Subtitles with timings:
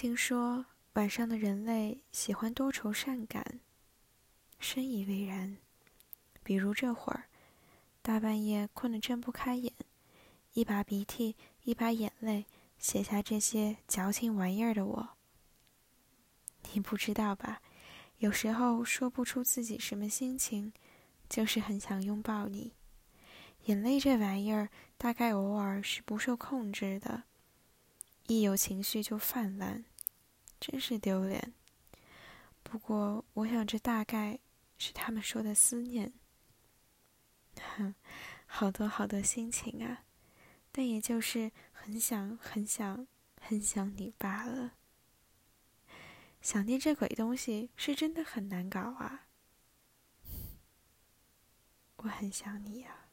[0.00, 3.60] 听说晚上的人类喜欢多愁善感，
[4.58, 5.58] 深以为然。
[6.42, 7.24] 比如这会儿，
[8.00, 9.70] 大半夜困得睁不开眼，
[10.54, 12.46] 一把鼻涕一把眼泪
[12.78, 15.08] 写下这些矫情玩意儿的我，
[16.72, 17.60] 你不知道吧？
[18.20, 20.72] 有时候说不出自己什么心情，
[21.28, 22.72] 就是很想拥抱你。
[23.66, 27.24] 眼泪这玩意儿，大概偶尔是不受控制的，
[28.28, 29.84] 一有情绪就泛滥，
[30.60, 31.54] 真是丢脸。
[32.62, 34.38] 不过，我想这大概
[34.78, 36.12] 是他们说的思念。
[37.76, 37.94] 哼，
[38.46, 40.04] 好多好多心情啊，
[40.70, 43.06] 但也就是很想很想
[43.40, 44.74] 很想你罢了。
[46.40, 49.26] 想念这鬼东西是真的很难搞啊，
[51.96, 53.09] 我很想你呀。